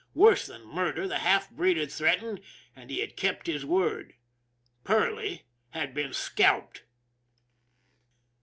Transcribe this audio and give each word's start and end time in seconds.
Worse 0.15 0.47
than 0.47 0.65
murder 0.65 1.07
the 1.07 1.19
half 1.19 1.47
breed 1.51 1.77
had 1.77 1.91
threat 1.91 2.21
ened 2.21 2.41
and 2.75 2.89
he 2.89 3.01
had 3.01 3.15
kept 3.15 3.45
his 3.45 3.63
word. 3.63 4.15
Perley 4.83 5.43
had 5.75 5.93
been 5.93 6.11
scalped 6.11 6.85